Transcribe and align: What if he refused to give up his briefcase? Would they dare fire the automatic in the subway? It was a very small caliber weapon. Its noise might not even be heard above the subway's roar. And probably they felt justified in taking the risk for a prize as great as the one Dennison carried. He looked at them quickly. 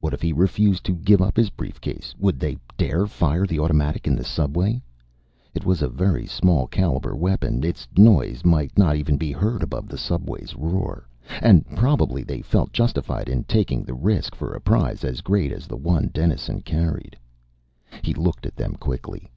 What 0.00 0.12
if 0.12 0.20
he 0.20 0.32
refused 0.32 0.82
to 0.86 0.92
give 0.96 1.22
up 1.22 1.36
his 1.36 1.48
briefcase? 1.50 2.16
Would 2.18 2.40
they 2.40 2.58
dare 2.76 3.06
fire 3.06 3.46
the 3.46 3.60
automatic 3.60 4.08
in 4.08 4.16
the 4.16 4.24
subway? 4.24 4.82
It 5.54 5.64
was 5.64 5.82
a 5.82 5.88
very 5.88 6.26
small 6.26 6.66
caliber 6.66 7.14
weapon. 7.14 7.62
Its 7.62 7.86
noise 7.96 8.44
might 8.44 8.76
not 8.76 8.96
even 8.96 9.16
be 9.16 9.30
heard 9.30 9.62
above 9.62 9.86
the 9.86 9.96
subway's 9.96 10.56
roar. 10.56 11.06
And 11.40 11.64
probably 11.76 12.24
they 12.24 12.42
felt 12.42 12.72
justified 12.72 13.28
in 13.28 13.44
taking 13.44 13.84
the 13.84 13.94
risk 13.94 14.34
for 14.34 14.52
a 14.52 14.60
prize 14.60 15.04
as 15.04 15.20
great 15.20 15.52
as 15.52 15.68
the 15.68 15.76
one 15.76 16.08
Dennison 16.12 16.62
carried. 16.62 17.16
He 18.02 18.14
looked 18.14 18.46
at 18.46 18.56
them 18.56 18.74
quickly. 18.74 19.30